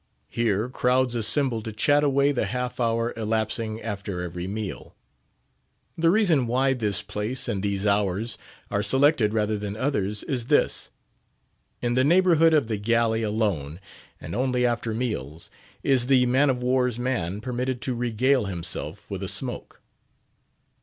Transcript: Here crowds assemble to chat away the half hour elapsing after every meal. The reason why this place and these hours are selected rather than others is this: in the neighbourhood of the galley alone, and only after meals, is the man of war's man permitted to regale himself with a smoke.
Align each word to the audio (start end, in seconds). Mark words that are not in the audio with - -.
Here 0.29 0.67
crowds 0.67 1.13
assemble 1.13 1.61
to 1.61 1.71
chat 1.71 2.03
away 2.03 2.31
the 2.31 2.47
half 2.47 2.79
hour 2.79 3.13
elapsing 3.15 3.79
after 3.83 4.23
every 4.23 4.47
meal. 4.47 4.95
The 5.95 6.09
reason 6.09 6.47
why 6.47 6.73
this 6.73 7.03
place 7.03 7.47
and 7.47 7.61
these 7.61 7.85
hours 7.85 8.35
are 8.71 8.81
selected 8.81 9.31
rather 9.31 9.59
than 9.59 9.77
others 9.77 10.23
is 10.23 10.47
this: 10.47 10.89
in 11.83 11.93
the 11.93 12.03
neighbourhood 12.03 12.51
of 12.55 12.65
the 12.67 12.77
galley 12.77 13.21
alone, 13.21 13.79
and 14.19 14.33
only 14.33 14.65
after 14.65 14.91
meals, 14.95 15.51
is 15.83 16.07
the 16.07 16.25
man 16.25 16.49
of 16.49 16.63
war's 16.63 16.97
man 16.97 17.39
permitted 17.39 17.79
to 17.81 17.93
regale 17.93 18.45
himself 18.45 19.07
with 19.11 19.21
a 19.21 19.27
smoke. 19.27 19.83